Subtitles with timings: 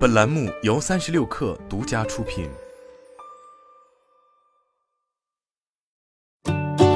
[0.00, 2.48] 本栏目由三十六氪独家出品。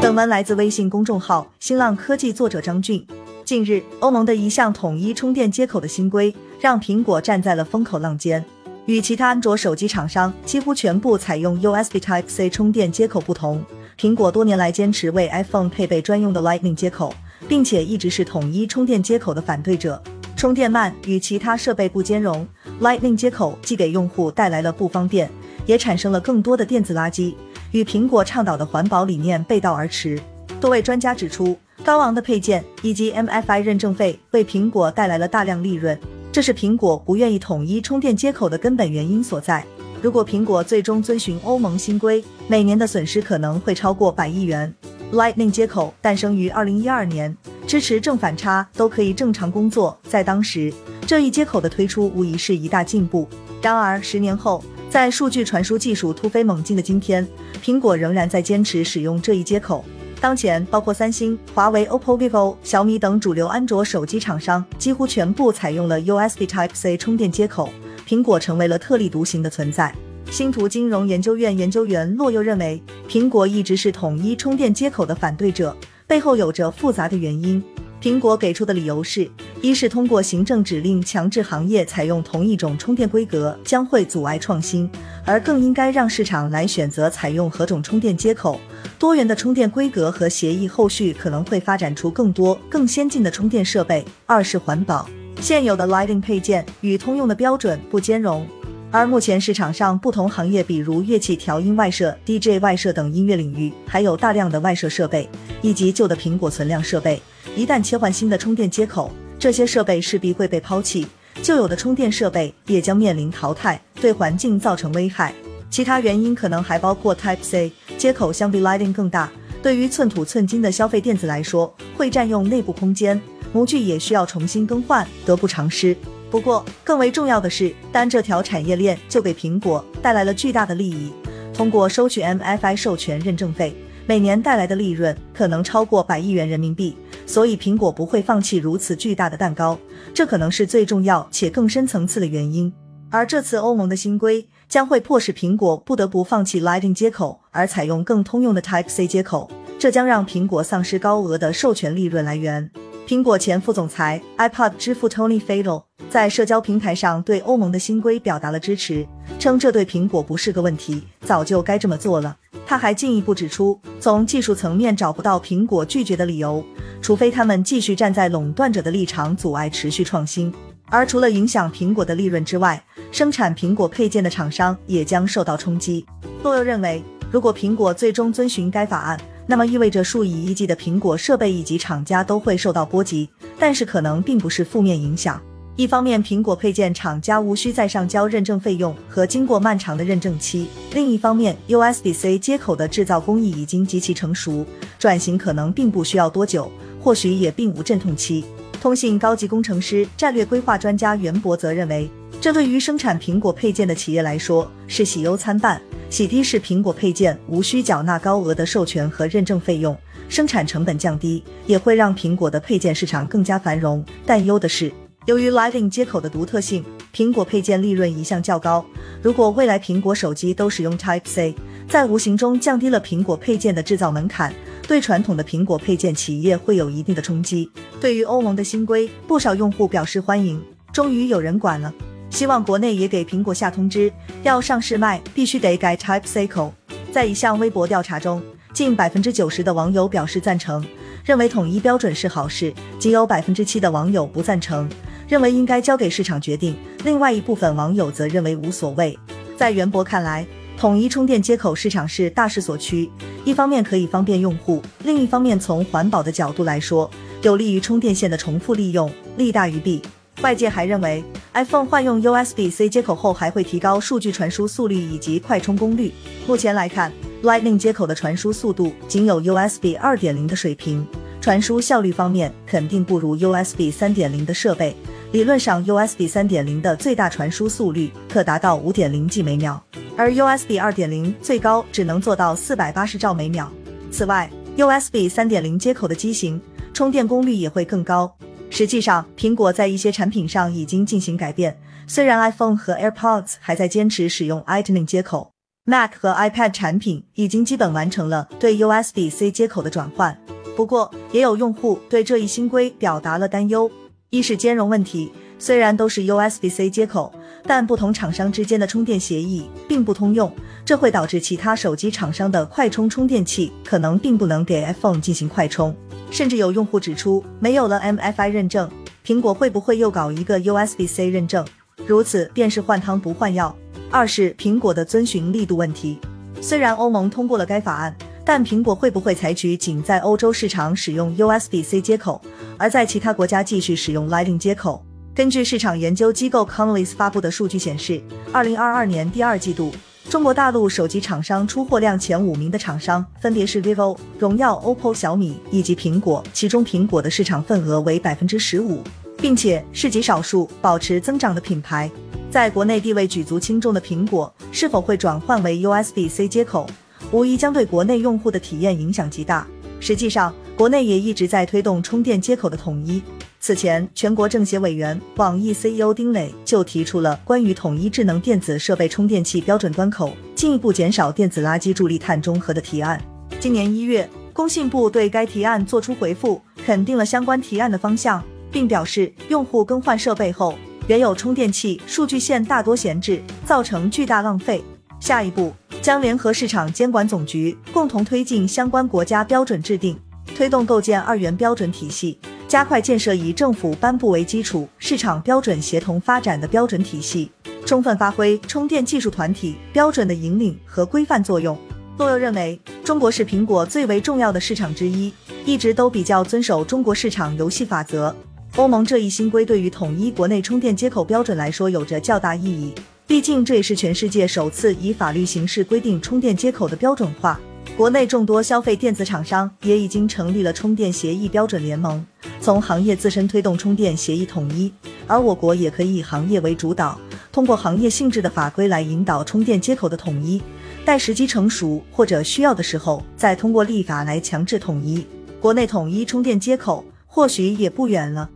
[0.00, 3.06] 本文来自微信公众号“新浪科技”作者张俊。
[3.44, 8.43] 近日，欧盟的一项统一充电接口的新规，让苹果站在了风口浪尖。
[8.87, 13.62] 与其他安卓手机厂商几乎全部采用 USB Type-C 充电接口不同，
[13.98, 17.14] 苹果多年来坚持为 iPhone 配备专用的 Lightning 接口，
[17.46, 20.02] 并且一直是统一充电接口的反对者。
[20.36, 22.46] 充电慢与其他设备不兼容
[22.80, 25.30] ，Lightning 接口既给用户带来了不方便，
[25.66, 27.34] 也产生了更多的电子垃圾，
[27.73, 30.20] 与苹果倡导的环保理念背道而驰。
[30.60, 35.98] 多位专家指出，高昂的配件以及 MFI 认证费为苹果带来了大量利润。
[36.32, 39.65] 这是苹果不愿意统一充电接口的根本原因所在。
[40.02, 44.74] 如果苹果最终遵循欧盟新规，每年的损失可能会超过百亿元。
[45.12, 47.37] Lightning 接口诞生于二零一二年，
[47.74, 49.98] 支持正反差都可以正常工作。
[50.05, 50.73] 在当时，
[51.09, 53.28] 这一接口的推出无疑是一大进步。
[53.60, 57.26] 然而，十年后，在数据传输技术突飞猛进的今天，
[57.60, 59.84] 苹果仍然在坚持使用这一接口。
[60.21, 67.70] 当前，包括三星、华为、OPPO、vivo、小米等主流安卓手机厂商几乎全部采用了 USB Type-C 充电接口，
[68.06, 69.92] 苹果成为了特立独行的存在。
[70.30, 77.62] 星图金融研究院研究员洛又认为，苹果一直是统一充电接口的反对者，背后有着复杂的原因。
[78.00, 79.27] 苹果给出的理由是：
[79.62, 84.91] 一是通过行政指令强制行业采用同一种充电规格将会阻碍创新，
[85.24, 88.61] 而更应该让市场来选择采用何种充电接口。
[88.98, 94.05] 多元的充电规格和协议后续可能会发展出更多更先进的充电设备。
[94.27, 95.08] 二是环保，
[95.41, 98.46] 现有的 Lightning 配件与通用的标准不兼容，
[98.94, 105.28] 而目前市场上不同行业，比如乐器调音外设、DJ 外设等音乐领域，还有大量的外设设备
[105.62, 107.20] 以及旧的苹果存量设备。
[107.56, 111.08] 一旦切换新的充电接口，这些设备势必会被抛弃，
[111.42, 115.34] 旧有的充电设备也将面临淘汰，对环境造成危害。
[115.68, 119.28] 其他原因可能还包括 Type C 接口相比 Lightning 更大，
[119.60, 123.20] 对于寸土寸金的消费电子来说，会占用内部空间，
[123.52, 125.96] 模具也需要重新更换，得不偿失。
[126.34, 131.12] 不过，更为重要的是，单这条产业链就给苹果带来了巨大的利益，
[131.55, 133.72] 通过收取 MFI 授权认证费，
[134.05, 136.97] 每年带来的利润可能超过百亿元人民币。
[137.25, 139.78] 所以苹果不会放弃如此巨大的蛋糕，
[140.12, 142.72] 这可能是最重要且更深层次的原因。
[143.11, 152.72] 而这次欧盟的新规将会迫使苹果不得不放弃 Lightning 接口，而采用更通用的 Type C 接口，这将让苹果丧失高额的授权利润来源。
[153.06, 159.06] 苹果前副总裁、iPod 之父 Tony f a d e l 在社交平台上对欧盟的新规表达了支持，
[159.38, 162.34] 称这对苹果不是个问题，早就该这么做了。
[162.66, 166.65] 他还进一步指出，从技术层面找不到苹果拒绝的理由。
[167.03, 170.50] 除非他们继续站在垄断者的立场，阻碍持续创新。
[170.86, 172.82] 而除了影响苹果的利润之外，
[173.12, 176.06] 生产苹果配件的厂商也将受到冲击。
[176.42, 183.28] 诺又认为，如果苹果最终遵循该法案，那么意味着数以亿计的苹果设备以及厂家都会受到波及。
[183.59, 185.41] 但是可能并不是负面影响。
[185.77, 194.65] 一方面，苹果配件厂家无需再上交认证费用和经过漫长的认证期；另一方面，USB-C 接口的制造工艺已经极其成熟，
[194.99, 196.71] 转型可能并不需要多久。
[197.00, 198.44] 或许也并无阵痛期。
[198.81, 202.09] 通信高级工程师、战略规划专家袁博则认为，
[202.41, 205.81] 这对于生产苹果配件的企业来说是喜忧参半。
[206.10, 209.97] 洗涤式苹果配件无需缴纳高额的授权和认证费用，
[210.28, 214.04] 生产成本降低，也会让苹果的配件市场更加繁荣。
[214.25, 214.92] 但忧的是，
[215.26, 218.84] 由于 Lightning 接口的独特性，苹果配件利润一向较高。
[219.22, 221.54] 如果未来苹果手机都使用 Type C，
[221.88, 224.54] 在无形中降低了苹果配件的制造门槛。
[224.86, 227.71] 对传统的苹果配件企业会有一定的冲击。
[228.03, 231.91] 对于欧盟的新规，不少用户表示欢迎，终于有人管了。
[232.34, 234.12] 希望国内也给苹果下通知，
[234.43, 236.75] 要上市卖必须得改 Type C 口。
[237.12, 240.84] 在一项微博调查中，近百分之九十的网友表示赞成，
[241.25, 244.91] 认为统一标准是好事，仅有百分之七的网友不赞成，
[245.28, 246.75] 认为应该交给市场决定。
[247.05, 249.16] 另外一部分网友则认为无所谓。
[249.57, 250.45] 在袁博看来，
[250.77, 253.09] 统一充电接口市场是大势所趋。
[253.45, 257.08] 一方面可以方便用户，另一方面从环保的角度来说，
[257.42, 260.02] 有利于充电线的重复利用，利大于弊。
[260.44, 261.25] 外界还认为
[261.55, 266.12] ，iPhone 换用 USB-C 接口后，还会提高数据传输速率以及快充功率。
[266.46, 267.11] 目前来看
[267.43, 271.06] ，Lightning 接口的传输速度仅有 USB 二点零的水平，
[271.41, 274.94] 传输效率方面肯定不如 USB 三点零的设备。
[275.32, 279.82] 理论上，USB 三点零的最大传输速率可达到五点零 G 每秒。
[280.14, 283.73] 而 USB 二点零最高只能做到四百八十兆每秒。
[284.12, 286.61] 此外，USB 三点零接口的机型
[286.93, 288.31] 充电功率也会更高。
[288.70, 295.52] 实际上，苹果在一些产品上已经进行改变，虽然 iPhone 和 AirPods 还在坚持使用 Lightning 接口
[295.84, 300.37] ，Mac 和 iPad 产品已经基本完成了对 USB-C 接口的转换。
[300.75, 303.90] 不过，也有用户对这一新规表达了担忧。
[304.31, 307.32] 一是兼容问题，虽然都是 USB-C 接口，
[307.62, 310.52] 但不同厂商之间的充电协议并不通用，
[310.84, 315.94] 这会导致其他手机厂商的快充充电器可能并不能给 iPhone 进行快充。
[316.34, 318.90] 甚至有用户指出，没有了 MFI 认证，
[319.25, 321.64] 苹果会不会又搞一个 USB-C 认证？
[322.08, 323.72] 如此便是换汤不换药。
[324.10, 326.19] 二是苹果的遵循力度问题，
[326.60, 328.12] 虽然欧盟通过了该法案。
[328.46, 332.42] 但苹果会不会采取仅在欧洲市场使用 USB-C 接口，
[332.76, 335.02] 而在其他国家继续使用 Lightning 接口？
[335.34, 338.20] 根据市场研究机构 Conlys 发布的数据显示，
[338.52, 339.90] 二零二二年第二季度，
[340.28, 349.02] 中国大陆手机厂商出货量前五名的厂商分别是 vivo、荣耀、OPPO、小米以及苹果，其中苹果的市场份额为百分之十五，
[349.36, 352.10] 并且是极少数保持增长的品牌。
[352.50, 356.88] 在国内地位举足轻重的苹果，是否会转换为 USB-C 接口？
[357.30, 359.66] 无疑将对国内用户的体验影响极大。
[360.00, 363.22] 实际上，国内也一直在推动充电接口的统一。
[363.66, 373.19] 此前，全国政协委员、网易 CEO 丁磊就提出了关于统一智能电子设备充电器标准端口，进一步减少电子垃圾，助力碳中和的提案。
[373.58, 380.75] 今年一月，工信部对该提案作出回复，肯定了相关提案的方向，并表示，用户更换设备后，
[381.06, 384.84] 原有充电器数据线大多闲置，造成巨大浪费。
[385.19, 385.72] 下一步。
[386.02, 390.14] 将联合市场监管总局共同推进相关国家标准制定，
[390.55, 397.50] 推动构建二元标准体系，加快建设以政府颁布为基础、市场标准协同发展的标准体系，
[397.87, 401.78] 充分发挥充电技术团体标准的引领和规范作用。
[402.19, 405.32] 洛佑认为，中国是苹果最为重要的市场之一，
[405.64, 408.34] 一直都比较遵守中国市场游戏法则。
[408.76, 412.93] 欧盟这一新规对于统一国内充电接口标准来说，有着较大意义。
[413.26, 417.58] 毕竟这也是全世界首次以法律形式规定充电接口的标准化。
[417.96, 422.26] 国内众多消费电子厂商也已经成立了充电协议标准联盟，
[422.60, 424.92] 从行业自身推动充电协议统一。
[425.28, 427.16] 而我国也可以以行业为主导，
[427.52, 430.60] 通过行业性质的法规来引导充电接口的统一。
[431.04, 435.25] 待时机成熟或者需要的时候，再通过立法来强制统一。
[435.60, 438.50] 国内统一充电接口或许也不远了。